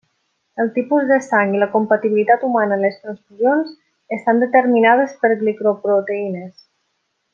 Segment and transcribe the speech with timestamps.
[0.61, 3.77] Els tipus de sang i la compatibilitat humana en les transfusions
[4.19, 6.57] estan determinades per glicoproteïnes.